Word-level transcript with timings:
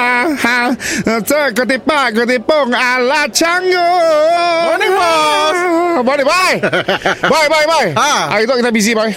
Ha 0.00 0.32
ha 0.32 0.58
Seketipak 1.20 2.16
ketipung 2.16 2.72
ala 2.72 3.28
canggung 3.28 4.64
Morning, 4.72 4.92
boss. 4.96 5.58
Morning 6.00 6.24
boy 6.26 6.52
Boy 7.32 7.44
boy 7.46 7.64
boy 7.68 7.86
Ha. 7.92 8.12
Hari 8.32 8.48
tu 8.48 8.56
kita 8.56 8.70
busy 8.72 8.96
boy 8.96 9.12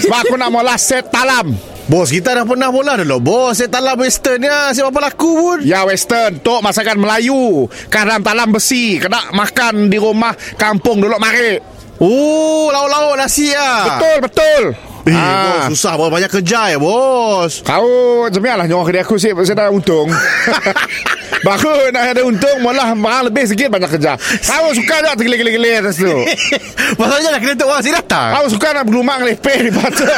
Sebab 0.00 0.18
aku 0.24 0.34
nak 0.40 0.48
mula 0.48 0.80
set 0.80 1.12
talam 1.12 1.52
Bos, 1.84 2.08
kita 2.08 2.32
dah 2.32 2.48
pernah 2.48 2.72
bola 2.72 2.96
dulu. 2.96 3.20
Bos, 3.20 3.60
saya 3.60 3.68
talam 3.68 4.00
western 4.00 4.40
ya. 4.40 4.72
Siapa 4.72 4.88
apa 4.88 5.04
laku 5.04 5.30
pun. 5.36 5.58
Ya 5.60 5.84
western 5.84 6.40
Tok 6.40 6.64
masakan 6.64 6.96
Melayu 6.96 7.68
Kadang 7.92 8.24
talam 8.24 8.56
besi 8.56 8.96
Kena 8.96 9.28
makan 9.36 9.92
di 9.92 10.00
rumah 10.00 10.32
Kampung 10.56 11.04
dulu 11.04 11.20
mari 11.20 11.60
Oh, 12.00 12.74
lauk-lauk 12.74 13.14
nasi 13.14 13.54
ya. 13.54 13.86
Betul 14.00 14.16
betul 14.24 14.62
Eh, 15.04 15.12
Ah. 15.12 15.68
bos, 15.68 15.76
susah 15.76 15.94
bos. 15.94 16.08
Banyak 16.08 16.30
kerja 16.30 16.72
ya, 16.72 16.78
bos. 16.80 17.60
Kau 17.60 18.24
macam 18.24 18.40
lah 18.40 18.64
nyawa 18.64 18.82
kerja 18.84 19.00
aku 19.00 19.16
sih 19.16 19.32
Saya 19.36 19.54
dah 19.54 19.68
untung 19.68 20.08
Baru 21.44 21.92
nak 21.92 22.08
ada 22.08 22.24
untung 22.24 22.56
Malah 22.64 22.96
mahal 22.96 23.28
lebih 23.28 23.44
sikit 23.44 23.68
banyak 23.68 23.90
kerja 23.90 24.16
Kau 24.16 24.72
suka 24.72 25.04
tak 25.04 25.20
tergelir-gelir 25.20 25.84
atas 25.84 25.98
tu 25.98 26.08
Masalahnya 26.98 27.36
nak 27.36 27.40
kena 27.42 27.52
tu 27.52 27.66
orang 27.66 27.82
si 27.84 27.90
datang. 27.92 28.28
Kau 28.32 28.46
suka 28.48 28.72
nak 28.72 28.84
berlumang 28.88 29.20
leper 29.20 29.58
di 29.60 29.68
patut 29.68 30.08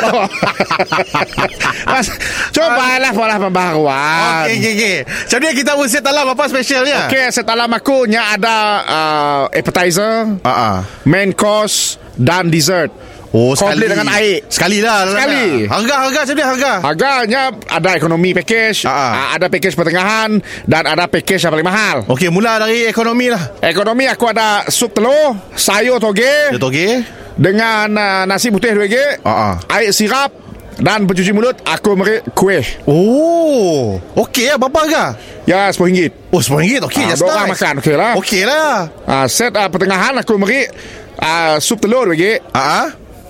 Mas, 1.91 2.07
Coba 2.55 2.87
lah 2.99 3.11
pola 3.11 3.37
pembaharuan 3.43 4.47
Okey, 4.47 4.57
okey, 4.57 4.73
okey. 4.77 4.97
Macam 5.03 5.39
ni 5.41 5.49
kita 5.57 5.71
pun 5.75 5.87
set 5.89 6.03
talam 6.03 6.27
apa 6.31 6.45
specialnya? 6.47 7.11
Okey, 7.11 7.27
setalam 7.35 7.71
aku 7.71 8.07
Nya 8.07 8.39
ada 8.39 8.57
uh, 8.87 9.43
appetizer 9.51 10.39
ah. 10.43 10.87
Main 11.03 11.35
course 11.35 11.99
Dan 12.15 12.49
dessert 12.49 12.91
Oh, 13.35 13.53
Komplit 13.53 13.91
dengan 13.91 14.07
air. 14.13 14.45
Sekali 14.47 14.79
lah. 14.79 15.07
Sekali. 15.09 15.67
dah. 15.67 15.77
Harga, 15.77 15.95
harga 16.07 16.19
macam 16.23 16.35
ni 16.35 16.45
harga. 16.45 16.73
Harganya 16.81 17.43
ada 17.67 17.91
ekonomi 17.95 18.31
package 18.33 18.85
Ah, 18.85 18.93
ah. 18.93 19.11
uh, 19.11 19.27
Ada 19.35 19.47
package 19.49 19.75
pertengahan 19.75 20.31
Dan 20.63 20.83
ada 20.87 21.05
package 21.07 21.43
yang 21.43 21.53
paling 21.53 21.67
mahal 21.67 21.97
Okey, 22.07 22.31
mula 22.31 22.57
dari 22.57 22.87
ekonomi 22.87 23.29
lah. 23.29 23.59
Ekonomi 23.59 24.07
aku 24.07 24.25
ada 24.27 24.65
sup 24.67 24.93
telur, 24.93 25.35
sayur 25.53 25.99
toge 25.99 26.55
tu 26.55 26.69
okey? 26.69 27.03
dengan 27.37 27.93
uh, 27.93 28.23
nasi 28.25 28.49
putih 28.49 28.73
RM2, 28.73 29.21
Ah, 29.21 29.53
ah. 29.53 29.55
air 29.77 29.93
sirap 29.93 30.33
dan 30.77 31.05
pencuci 31.05 31.33
mulut 31.33 31.57
aku 31.65 31.97
beri 31.97 32.21
kuih. 32.33 32.65
Oh, 32.85 33.97
okey 34.17 34.53
lah. 34.53 34.57
Berapa 34.57 34.79
harga? 34.85 35.05
Ya 35.45 35.69
RM10. 35.69 36.13
Oh, 36.29 36.41
RM10. 36.41 36.85
Okey, 36.85 37.01
Ah, 37.01 37.09
just 37.09 37.21
dua 37.21 37.33
orang 37.35 37.49
makan, 37.53 37.75
okey 37.81 37.95
lah. 37.97 38.13
Okey 38.17 38.43
lah. 38.45 38.89
Uh, 39.05 39.25
set 39.25 39.53
uh, 39.53 39.69
pertengahan 39.69 40.13
aku 40.17 40.37
beri 40.37 40.69
uh, 41.17 41.57
sup 41.61 41.81
telur 41.81 42.09
RM2. 42.09 42.41
Ah, 42.53 42.61
ah. 42.61 42.87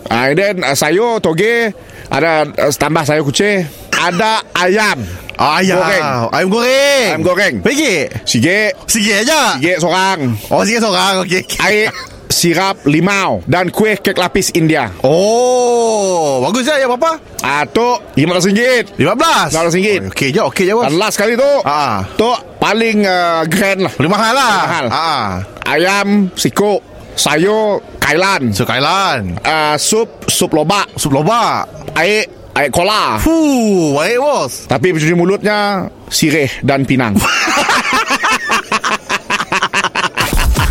Uh, 0.06 0.30
and 0.30 0.38
then 0.38 0.54
uh, 0.62 0.72
sayur 0.72 1.18
toge 1.18 1.74
ada 2.08 2.46
uh, 2.46 2.70
tambah 2.72 3.02
sayur 3.02 3.26
kucing, 3.26 3.66
ada 3.90 4.42
ayam. 4.54 5.02
Ayam. 5.36 5.76
Goreng. 5.76 6.04
Ayam 6.32 6.48
goreng. 6.48 7.08
Ayam 7.12 7.22
goreng. 7.22 7.54
Pergi. 7.60 8.08
Sikit, 8.24 8.72
Sikit 8.88 9.16
aja. 9.28 9.60
sikit 9.60 9.76
seorang. 9.84 10.18
Oh, 10.48 10.64
sikit 10.64 10.80
seorang. 10.88 11.28
Okey. 11.28 11.44
okey. 11.44 11.60
Air 11.60 11.92
sirap 12.26 12.82
limau 12.88 13.44
dan 13.44 13.68
kuih 13.68 14.00
kek 14.00 14.16
lapis 14.16 14.50
India. 14.56 14.90
Oh, 15.04 16.40
bagus 16.42 16.66
ya, 16.66 16.80
ya 16.80 16.86
berapa? 16.88 17.20
Ah, 17.44 17.62
tu 17.68 17.84
RM15. 18.16 18.96
RM15. 18.96 19.52
RM15. 19.52 20.08
Oh, 20.08 20.10
Okey 20.12 20.28
je, 20.32 20.40
okey 20.48 20.64
je, 20.68 20.72
bos. 20.74 20.84
Dan 20.88 20.94
last 20.96 21.16
kali 21.20 21.36
tu 21.36 21.50
Ah. 21.68 22.04
Tu 22.16 22.28
paling 22.56 23.04
uh, 23.06 23.44
grand 23.46 23.80
lah 23.84 23.92
Boleh 23.94 24.10
mahal 24.10 24.32
lah. 24.34 24.56
Mahal. 24.66 24.86
Ah. 24.90 25.28
Ayam 25.68 26.32
Sikuk 26.34 26.80
Sayur 27.16 27.80
Kailan 28.06 28.54
So, 28.54 28.62
Kailan. 28.62 29.34
uh, 29.42 29.74
Sup 29.74 30.30
Sup 30.30 30.54
lobak 30.54 30.86
Sup 30.94 31.10
lobak. 31.10 31.66
Air 31.98 32.30
Air 32.54 32.70
kola 32.70 33.18
Fuh, 33.18 33.92
baik 33.92 34.16
bos. 34.16 34.52
Tapi 34.64 34.94
pencuci 34.94 35.12
mulutnya 35.12 35.90
Sirih 36.06 36.48
dan 36.62 36.86
pinang 36.86 37.18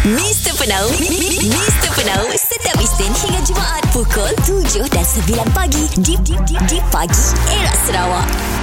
Mr. 0.06 0.53
Penau 0.56 0.85
Mr. 1.41 1.90
Penau 1.91 2.23
Setiap 2.31 2.78
Isnin 2.78 3.09
hingga 3.12 3.41
Jumaat 3.44 3.84
Pukul 3.90 4.31
7 4.46 4.85
dan 4.88 5.03
9 5.03 5.25
pagi 5.52 5.84
Di, 5.97 6.13
di, 6.22 6.38
di, 6.46 6.56
di 6.69 6.79
pagi 6.88 7.25
Era 7.52 7.73
Sarawak 7.84 8.55